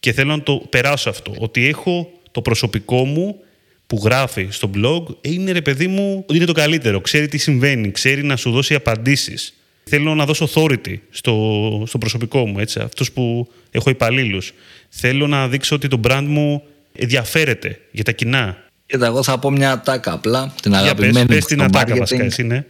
και 0.00 0.12
θέλω 0.12 0.36
να 0.36 0.42
το 0.42 0.56
περάσω 0.70 1.10
αυτό. 1.10 1.34
Ότι 1.38 1.66
έχω 1.66 2.10
το 2.30 2.42
προσωπικό 2.42 3.04
μου 3.04 3.40
που 3.86 4.00
γράφει 4.04 4.46
στο 4.50 4.70
blog 4.74 5.02
είναι 5.20 5.52
ρε 5.52 5.62
παιδί 5.62 5.86
μου 5.86 6.24
ότι 6.26 6.36
είναι 6.36 6.44
το 6.44 6.52
καλύτερο. 6.52 7.00
Ξέρει 7.00 7.28
τι 7.28 7.38
συμβαίνει, 7.38 7.90
ξέρει 7.90 8.22
να 8.22 8.36
σου 8.36 8.50
δώσει 8.50 8.74
απαντήσεις. 8.74 9.52
Θέλω 9.84 10.14
να 10.14 10.24
δώσω 10.24 10.48
authority 10.54 10.96
στο, 11.10 11.84
στο 11.86 11.98
προσωπικό 11.98 12.46
μου, 12.46 12.58
έτσι, 12.58 12.80
αυτούς 12.80 13.12
που 13.12 13.52
έχω 13.70 13.90
υπαλλήλους. 13.90 14.52
Θέλω 14.88 15.26
να 15.26 15.48
δείξω 15.48 15.74
ότι 15.74 15.88
το 15.88 16.00
brand 16.04 16.24
μου 16.26 16.62
ενδιαφέρεται 16.98 17.80
για 17.90 18.04
τα 18.04 18.12
κοινά. 18.12 18.56
Κοίτα, 18.86 19.06
εγώ 19.06 19.22
θα 19.22 19.38
πω 19.38 19.50
μια 19.50 19.72
ατάκα 19.72 20.12
απλά. 20.12 20.54
Την 20.62 20.74
αγαπημένη 20.74 21.26
πες, 21.26 21.36
πες 21.36 21.44
την 21.44 21.62
ατάκα 21.62 21.96
βασικά, 21.96 22.24
εσύ, 22.24 22.42
ναι. 22.42 22.64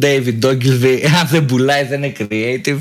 David 0.00 0.44
Ogilvy, 0.44 0.98
αν 1.20 1.28
δεν 1.30 1.44
πουλάει 1.44 1.84
δεν 1.84 2.02
είναι 2.02 2.12
creative. 2.18 2.80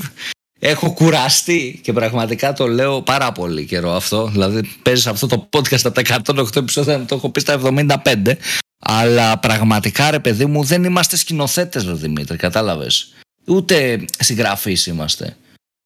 Έχω 0.59 0.93
κουραστεί 0.93 1.79
και 1.83 1.93
πραγματικά 1.93 2.53
το 2.53 2.67
λέω 2.67 3.01
πάρα 3.01 3.31
πολύ 3.31 3.65
καιρό 3.65 3.91
αυτό. 3.91 4.27
Δηλαδή, 4.27 4.61
παίζεις 4.81 5.07
αυτό 5.07 5.27
το 5.27 5.49
podcast 5.49 5.81
από 5.83 6.01
τα 6.01 6.21
108 6.35 6.55
επεισόδια, 6.55 7.05
το 7.05 7.15
έχω 7.15 7.29
πει 7.29 7.39
στα 7.39 7.59
75. 7.63 8.31
Αλλά 8.79 9.39
πραγματικά, 9.39 10.11
ρε 10.11 10.19
παιδί 10.19 10.45
μου, 10.45 10.63
δεν 10.63 10.83
είμαστε 10.83 11.17
σκηνοθέτες, 11.17 11.85
ρε 11.85 11.93
Δημήτρη, 11.93 12.37
κατάλαβες. 12.37 13.13
Ούτε 13.45 14.05
συγγραφείς 14.19 14.85
είμαστε. 14.85 15.35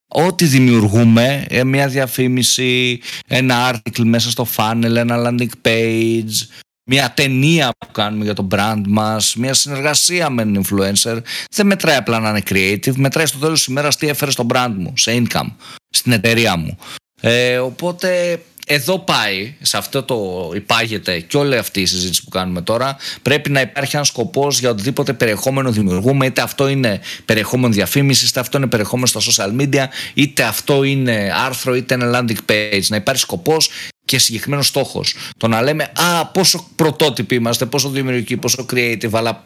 Ό,τι 0.07 0.45
δημιουργούμε, 0.45 1.45
ε, 1.49 1.63
μια 1.63 1.87
διαφήμιση, 1.87 2.99
ένα 3.27 3.73
article 3.73 4.03
μέσα 4.03 4.29
στο 4.29 4.47
funnel, 4.55 4.95
ένα 4.95 5.17
landing 5.25 5.67
page, 5.67 6.47
μια 6.87 7.11
ταινία 7.13 7.71
που 7.77 7.91
κάνουμε 7.91 8.23
για 8.23 8.33
το 8.33 8.47
brand 8.51 8.81
μας, 8.87 9.35
μια 9.35 9.53
συνεργασία 9.53 10.29
με 10.29 10.41
έναν 10.41 10.63
influencer, 10.63 11.17
δεν 11.51 11.65
μετράει 11.65 11.95
απλά 11.95 12.19
να 12.19 12.29
είναι 12.29 12.41
creative, 12.49 12.95
μετράει 12.95 13.25
στο 13.25 13.37
τέλος 13.37 13.57
της 13.57 13.67
ημέρας 13.67 13.97
τι 13.97 14.07
έφερε 14.07 14.31
στο 14.31 14.45
brand 14.53 14.73
μου, 14.77 14.93
σε 14.97 15.23
income, 15.23 15.51
στην 15.89 16.11
εταιρεία 16.11 16.55
μου. 16.55 16.77
Ε, 17.21 17.57
οπότε 17.57 18.39
εδώ 18.65 18.99
πάει, 18.99 19.55
σε 19.61 19.77
αυτό 19.77 20.03
το 20.03 20.51
υπάγεται 20.55 21.19
και 21.19 21.37
όλη 21.37 21.57
αυτή 21.57 21.81
η 21.81 21.85
συζήτηση 21.85 22.23
που 22.23 22.29
κάνουμε 22.29 22.61
τώρα. 22.61 22.97
Πρέπει 23.21 23.49
να 23.49 23.61
υπάρχει 23.61 23.95
ένας 23.95 24.07
σκοπός 24.07 24.59
για 24.59 24.69
οτιδήποτε 24.69 25.13
περιεχόμενο 25.13 25.71
δημιουργούμε, 25.71 26.25
είτε 26.25 26.41
αυτό 26.41 26.67
είναι 26.67 26.99
περιεχόμενο 27.25 27.73
διαφήμισης, 27.73 28.29
είτε 28.29 28.39
αυτό 28.39 28.57
είναι 28.57 28.67
περιεχόμενο 28.67 29.07
στα 29.07 29.19
social 29.19 29.61
media, 29.61 29.85
είτε 30.13 30.43
αυτό 30.43 30.83
είναι 30.83 31.31
άρθρο, 31.45 31.75
είτε 31.75 31.93
ένα 31.93 32.19
landing 32.19 32.51
page. 32.51 32.85
Να 32.87 32.95
υπάρχει 32.95 33.21
σκοπός 33.21 33.69
και 34.05 34.19
συγκεκριμένος 34.19 34.67
στόχος. 34.67 35.15
Το 35.37 35.47
να 35.47 35.61
λέμε 35.61 35.83
Α, 35.83 36.25
πόσο 36.25 36.67
πρωτότυποι 36.75 37.35
είμαστε, 37.35 37.65
πόσο 37.65 37.89
δημιουργικοί, 37.89 38.37
πόσο 38.37 38.65
creative, 38.73 39.11
αλλά 39.11 39.43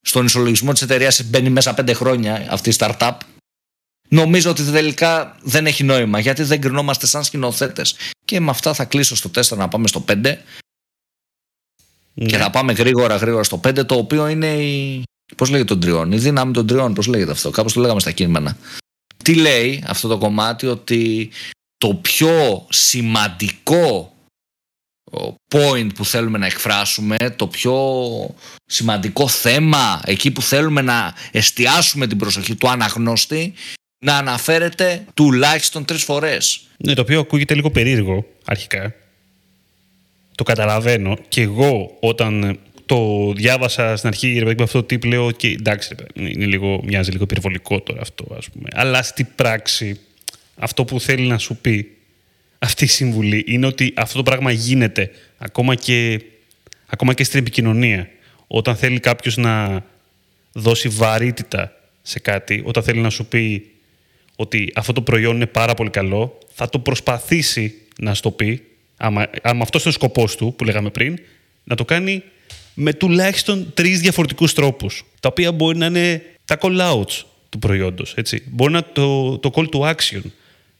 στον 0.00 0.24
ισολογισμό 0.24 0.72
της 0.72 0.82
εταιρείας 0.82 1.22
μπαίνει 1.24 1.50
μέσα 1.50 1.74
πέντε 1.74 1.92
χρόνια 1.92 2.46
αυτή 2.50 2.70
η 2.70 2.74
startup 2.78 3.16
νομίζω 4.10 4.50
ότι 4.50 4.62
τελικά 4.62 5.36
δεν 5.42 5.66
έχει 5.66 5.84
νόημα 5.84 6.20
γιατί 6.20 6.42
δεν 6.42 6.60
κρινόμαστε 6.60 7.06
σαν 7.06 7.24
σκηνοθέτες. 7.24 7.94
Και 8.24 8.40
με 8.40 8.50
αυτά 8.50 8.74
θα 8.74 8.84
κλείσω 8.84 9.16
στο 9.16 9.30
4 9.34 9.56
να 9.56 9.68
πάμε 9.68 9.88
στο 9.88 10.04
5. 10.08 10.36
Ναι. 12.14 12.26
Και 12.26 12.36
θα 12.36 12.50
πάμε 12.50 12.72
γρήγορα 12.72 13.16
γρήγορα 13.16 13.42
στο 13.42 13.60
5 13.64 13.86
το 13.86 13.94
οποίο 13.94 14.28
είναι 14.28 14.46
η. 14.46 15.02
Πώς 15.36 15.50
λέγεται 15.50 15.68
τον 15.68 15.80
τριών, 15.80 16.12
η 16.12 16.18
δύναμη 16.18 16.52
των 16.52 16.66
τριών, 16.66 16.94
πώς 16.94 17.06
λέγεται 17.06 17.30
αυτό, 17.30 17.50
κάπως 17.50 17.72
το 17.72 17.80
λέγαμε 17.80 18.00
στα 18.00 18.10
κείμενα. 18.10 18.56
Τι 19.24 19.34
λέει 19.34 19.84
αυτό 19.86 20.08
το 20.08 20.18
κομμάτι, 20.18 20.66
ότι 20.66 21.30
το 21.76 21.94
πιο 21.94 22.66
σημαντικό 22.70 24.14
point 25.54 25.88
που 25.94 26.04
θέλουμε 26.04 26.38
να 26.38 26.46
εκφράσουμε, 26.46 27.16
το 27.36 27.46
πιο 27.46 27.74
σημαντικό 28.66 29.28
θέμα, 29.28 30.00
εκεί 30.04 30.30
που 30.30 30.42
θέλουμε 30.42 30.80
να 30.80 31.14
εστιάσουμε 31.30 32.06
την 32.06 32.18
προσοχή 32.18 32.54
του 32.54 32.68
αναγνώστη, 32.68 33.54
να 34.00 34.16
αναφέρεται 34.16 35.04
τουλάχιστον 35.14 35.84
τρεις 35.84 36.02
φορές. 36.02 36.60
Ναι, 36.76 36.94
το 36.94 37.00
οποίο 37.00 37.20
ακούγεται 37.20 37.54
λίγο 37.54 37.70
περίεργο 37.70 38.26
αρχικά. 38.44 38.94
Το 40.34 40.44
καταλαβαίνω. 40.44 41.18
Και 41.28 41.40
εγώ 41.40 41.96
όταν 42.00 42.58
το 42.86 43.32
διάβασα 43.32 43.96
στην 43.96 44.08
αρχή 44.08 44.38
ρε, 44.38 44.44
με 44.44 44.62
αυτό 44.62 44.80
το 44.80 44.86
τύπο 44.86 45.06
λέω 45.08 45.30
και 45.30 45.48
εντάξει, 45.48 45.94
είναι 46.14 46.46
λίγο, 46.46 46.80
μοιάζει 46.84 47.10
λίγο 47.10 47.26
πυροβολικό 47.26 47.80
τώρα 47.80 48.00
αυτό 48.00 48.26
ας 48.36 48.50
πούμε. 48.50 48.68
Αλλά 48.72 49.02
στην 49.02 49.26
πράξη 49.34 50.00
αυτό 50.56 50.84
που 50.84 51.00
θέλει 51.00 51.26
να 51.26 51.38
σου 51.38 51.56
πει 51.56 51.96
αυτή 52.58 52.84
η 52.84 52.88
συμβουλή 52.88 53.44
είναι 53.46 53.66
ότι 53.66 53.92
αυτό 53.96 54.16
το 54.16 54.22
πράγμα 54.22 54.50
γίνεται 54.50 55.10
ακόμα 55.38 55.74
και, 55.74 56.20
ακόμα 56.86 57.14
και 57.14 57.24
στην 57.24 57.38
επικοινωνία. 57.38 58.08
Όταν 58.46 58.76
θέλει 58.76 59.00
κάποιος 59.00 59.36
να 59.36 59.84
δώσει 60.52 60.88
βαρύτητα 60.88 61.72
σε 62.02 62.18
κάτι, 62.18 62.62
όταν 62.64 62.82
θέλει 62.82 63.00
να 63.00 63.10
σου 63.10 63.26
πει 63.26 63.69
ότι 64.40 64.72
αυτό 64.74 64.92
το 64.92 65.02
προϊόν 65.02 65.34
είναι 65.34 65.46
πάρα 65.46 65.74
πολύ 65.74 65.90
καλό, 65.90 66.38
θα 66.54 66.68
το 66.68 66.78
προσπαθήσει 66.78 67.74
να 67.98 68.14
στο 68.14 68.30
πει, 68.30 68.62
άμα, 68.96 69.30
άμα 69.42 69.62
αυτός 69.62 69.82
είναι 69.82 69.90
ο 69.90 69.92
σκοπός 69.92 70.36
του 70.36 70.54
που 70.56 70.64
λέγαμε 70.64 70.90
πριν, 70.90 71.18
να 71.64 71.74
το 71.74 71.84
κάνει 71.84 72.22
με 72.74 72.92
τουλάχιστον 72.92 73.70
τρεις 73.74 74.00
διαφορετικούς 74.00 74.54
τρόπους, 74.54 75.04
τα 75.20 75.28
οποία 75.28 75.52
μπορεί 75.52 75.78
να 75.78 75.86
είναι 75.86 76.22
τα 76.44 76.58
call-outs 76.60 77.24
του 77.48 77.58
προϊόντος. 77.58 78.14
Έτσι. 78.16 78.42
Μπορεί 78.46 78.72
να 78.72 78.84
το, 78.84 79.38
το 79.38 79.50
call 79.54 79.66
to 79.68 79.80
action 79.80 80.22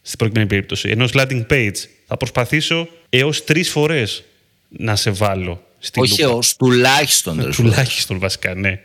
στην 0.01 0.17
προκειμένη 0.17 0.47
περίπτωση. 0.47 0.89
Ενός 0.89 1.11
landing 1.13 1.45
page 1.49 1.77
θα 2.07 2.17
προσπαθήσω 2.17 2.87
έως 3.09 3.43
τρεις 3.43 3.69
φορές 3.69 4.23
να 4.69 4.95
σε 4.95 5.11
βάλω 5.11 5.63
στην 5.79 6.01
Όχι 6.01 6.21
έως, 6.21 6.55
τουλάχιστον. 6.55 7.51
τουλάχιστον 7.51 8.19
βασικά, 8.19 8.53
ναι. 8.55 8.81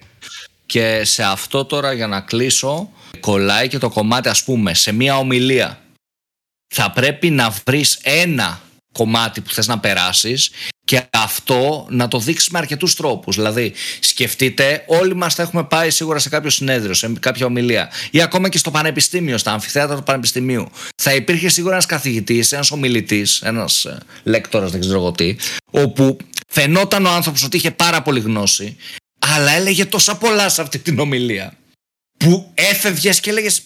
Και 0.66 1.04
σε 1.04 1.22
αυτό 1.22 1.64
τώρα 1.64 1.92
για 1.92 2.06
να 2.06 2.20
κλείσω 2.20 2.90
κολλάει 3.20 3.68
και 3.68 3.78
το 3.78 3.88
κομμάτι 3.88 4.28
ας 4.28 4.44
πούμε 4.44 4.74
σε 4.74 4.92
μια 4.92 5.18
ομιλία. 5.18 5.80
Θα 6.74 6.90
πρέπει 6.90 7.30
να 7.30 7.54
βρεις 7.66 7.98
ένα 8.02 8.60
κομμάτι 8.92 9.40
που 9.40 9.52
θες 9.52 9.66
να 9.66 9.78
περάσεις 9.78 10.50
και 10.84 11.02
αυτό 11.10 11.86
να 11.90 12.08
το 12.08 12.18
δείξεις 12.18 12.48
με 12.48 12.58
αρκετούς 12.58 12.94
τρόπους. 12.94 13.36
Δηλαδή 13.36 13.72
σκεφτείτε 14.00 14.84
όλοι 14.86 15.14
μας 15.14 15.34
θα 15.34 15.42
έχουμε 15.42 15.64
πάει 15.64 15.90
σίγουρα 15.90 16.18
σε 16.18 16.28
κάποιο 16.28 16.50
συνέδριο, 16.50 16.94
σε 16.94 17.12
κάποια 17.20 17.46
ομιλία 17.46 17.90
ή 18.10 18.22
ακόμα 18.22 18.48
και 18.48 18.58
στο 18.58 18.70
πανεπιστήμιο, 18.70 19.38
στα 19.38 19.52
αμφιθέατρα 19.52 19.96
του 19.96 20.02
πανεπιστημίου. 20.02 20.68
Θα 21.02 21.14
υπήρχε 21.14 21.48
σίγουρα 21.48 21.72
ένας 21.72 21.86
καθηγητής, 21.86 22.52
ένας 22.52 22.70
ομιλητής, 22.70 23.40
ένας 23.40 23.84
ε, 23.84 23.98
λέκτορας 24.22 24.70
δεν 24.70 24.80
ξέρω 24.80 25.12
τι, 25.12 25.36
όπου 25.70 26.16
φαινόταν 26.48 27.06
ο 27.06 27.10
άνθρωπος 27.10 27.44
ότι 27.44 27.56
είχε 27.56 27.70
πάρα 27.70 28.02
πολύ 28.02 28.20
γνώση 28.20 28.76
αλλά 29.36 29.50
έλεγε 29.50 29.84
τόσα 29.86 30.16
πολλά 30.16 30.48
σε 30.48 30.62
αυτή 30.62 30.78
την 30.78 30.98
ομιλία 30.98 31.56
που 32.16 32.50
έφευγες 32.54 33.20
και 33.20 33.30
έλεγες 33.30 33.62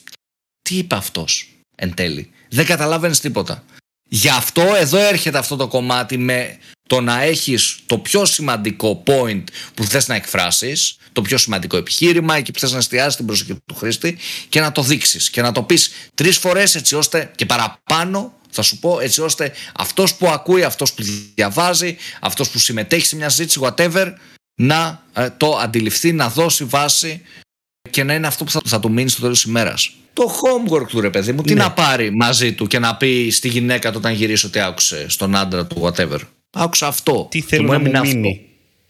τι 0.62 0.76
είπε 0.76 0.94
αυτός 0.94 1.48
εν 1.76 1.94
τέλει. 1.94 2.30
Δεν 2.48 2.66
καταλάβαινες 2.66 3.20
τίποτα. 3.20 3.64
Γι' 4.08 4.28
αυτό 4.28 4.62
εδώ 4.76 4.98
έρχεται 4.98 5.38
αυτό 5.38 5.56
το 5.56 5.68
κομμάτι 5.68 6.16
με 6.16 6.58
το 6.88 7.00
να 7.00 7.22
έχεις 7.22 7.78
το 7.86 7.98
πιο 7.98 8.24
σημαντικό 8.24 9.02
point 9.06 9.44
που 9.74 9.84
θες 9.84 10.08
να 10.08 10.14
εκφράσεις, 10.14 10.96
το 11.12 11.22
πιο 11.22 11.38
σημαντικό 11.38 11.76
επιχείρημα, 11.76 12.36
εκεί 12.36 12.50
που 12.52 12.58
θες 12.58 12.72
να 12.72 12.78
εστιάσεις 12.78 13.16
την 13.16 13.26
προσοχή 13.26 13.54
του 13.66 13.74
χρήστη 13.74 14.18
και 14.48 14.60
να 14.60 14.72
το 14.72 14.82
δείξεις 14.82 15.30
και 15.30 15.42
να 15.42 15.52
το 15.52 15.62
πεις 15.62 15.90
τρεις 16.14 16.36
φορές 16.36 16.74
έτσι 16.74 16.94
ώστε 16.94 17.30
και 17.34 17.46
παραπάνω 17.46 18.40
θα 18.50 18.62
σου 18.62 18.78
πω 18.78 19.00
έτσι 19.00 19.20
ώστε 19.20 19.52
αυτός 19.76 20.14
που 20.14 20.28
ακούει, 20.28 20.62
αυτός 20.62 20.92
που 20.92 21.02
διαβάζει, 21.34 21.96
αυτός 22.20 22.50
που 22.50 22.58
συμμετέχει 22.58 23.06
σε 23.06 23.16
μια 23.16 23.28
συζήτηση, 23.28 23.60
whatever, 23.62 24.12
να 24.54 25.04
ε, 25.12 25.28
το 25.36 25.56
αντιληφθεί, 25.56 26.12
να 26.12 26.28
δώσει 26.28 26.64
βάση 26.64 27.22
και 27.90 28.04
να 28.04 28.14
είναι 28.14 28.26
αυτό 28.26 28.44
που 28.44 28.50
θα, 28.50 28.60
θα 28.64 28.80
του 28.80 28.90
μείνει 28.92 29.08
στο 29.08 29.20
τέλος 29.20 29.40
της 29.40 29.50
ημέρας. 29.50 29.94
Το 30.12 30.24
homework 30.24 30.86
του 30.88 31.00
ρε 31.00 31.10
παιδί 31.10 31.32
μου, 31.32 31.42
τι 31.42 31.54
ναι. 31.54 31.62
να 31.62 31.72
πάρει 31.72 32.10
μαζί 32.10 32.52
του 32.52 32.66
και 32.66 32.78
να 32.78 32.96
πει 32.96 33.30
στη 33.30 33.48
γυναίκα 33.48 33.90
του 33.90 33.96
όταν 33.98 34.12
γυρίσει 34.12 34.46
ότι 34.46 34.60
άκουσε 34.60 35.08
στον 35.08 35.36
άντρα 35.36 35.66
του, 35.66 35.82
whatever. 35.82 36.18
Άκουσα 36.50 36.86
αυτό. 36.86 37.26
Τι 37.30 37.40
θέλω 37.40 37.78
να 37.78 37.78
μου 37.78 38.00
μείνει. 38.00 38.44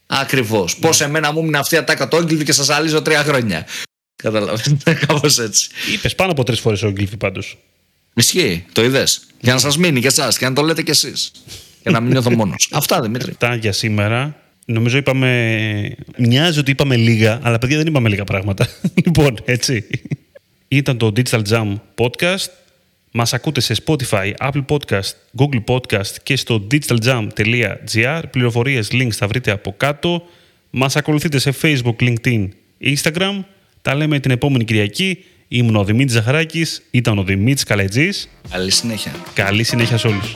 Ακριβώς. 0.07 0.75
Ναι. 0.75 0.81
Πώς 0.81 1.00
εμένα 1.00 1.33
μου 1.33 1.38
έμεινε 1.38 1.59
αυτή 1.59 1.75
η 1.75 1.79
ατάκα 1.79 2.09
το 2.09 2.17
Ogilvy 2.17 2.45
και 2.45 2.52
σας 2.52 2.67
ζαλίζω 2.67 3.02
τρία 3.02 3.23
χρόνια. 3.23 3.67
Καταλαβαίνετε, 4.23 4.95
κάπως 5.07 5.38
έτσι. 5.38 5.71
Είπες 5.93 6.14
πάνω 6.14 6.31
από 6.33 6.45
τρεις 6.45 6.61
φορές 6.61 6.83
ο 6.83 6.88
Ogilvy 6.88 7.19
πάντως. 7.19 7.59
Ισχύει, 8.14 8.67
το 8.73 8.85
είδες. 8.85 9.26
Για 9.40 9.52
να 9.52 9.59
σας 9.59 9.76
μείνει 9.76 10.00
και 10.00 10.07
εσάς 10.07 10.38
και 10.38 10.45
να 10.45 10.52
το 10.52 10.62
λέτε 10.62 10.83
κι 10.83 10.90
εσείς. 10.90 11.33
Για 11.83 11.90
να 11.90 12.00
μην 12.00 12.11
νιώθω 12.11 12.31
μόνος. 12.31 12.69
Αυτά 12.73 13.00
Δημήτρη. 13.00 13.31
Αυτά 13.31 13.55
για 13.55 13.73
σήμερα. 13.73 14.39
Νομίζω 14.67 14.97
είπαμε. 14.97 15.97
Μοιάζει 16.17 16.59
ότι 16.59 16.71
είπαμε 16.71 16.97
λίγα, 16.97 17.38
αλλά 17.43 17.59
παιδιά 17.59 17.76
δεν 17.76 17.87
είπαμε 17.87 18.09
λίγα 18.09 18.25
πράγματα. 18.25 18.69
λοιπόν, 19.05 19.38
έτσι. 19.45 19.85
Ήταν 20.69 20.99
το 20.99 21.12
Digital 21.17 21.43
Jam 21.49 21.75
Podcast. 21.95 22.49
Μας 23.12 23.35
ακούτε 23.35 23.61
σε 23.61 23.75
Spotify, 23.85 24.33
Apple 24.38 24.64
Podcast, 24.69 25.11
Google 25.37 25.64
Podcast 25.67 26.14
και 26.23 26.37
στο 26.37 26.67
digitaljam.gr. 26.71 28.23
Πληροφορίες, 28.31 28.88
links 28.93 29.11
θα 29.11 29.26
βρείτε 29.26 29.50
από 29.50 29.75
κάτω. 29.76 30.23
Μας 30.71 30.97
ακολουθείτε 30.97 31.38
σε 31.38 31.55
Facebook, 31.62 31.97
LinkedIn, 32.00 32.49
Instagram. 32.85 33.45
Τα 33.83 33.95
λέμε 33.95 34.21
την 34.21 34.31
επόμενη 34.31 34.64
Κυριακή. 34.64 35.25
Ήμουν 35.49 35.76
ο 35.76 35.85
Δημήτρης 35.85 36.12
Ζαχαράκης, 36.12 36.83
ήταν 36.90 37.19
ο 37.19 37.23
Δημήτρης 37.23 37.64
Καλετζής. 37.64 38.29
Καλή 38.50 38.71
συνέχεια. 38.71 39.12
Καλή 39.35 39.62
συνέχεια 39.62 39.97
σε 39.97 40.07
όλους. 40.07 40.33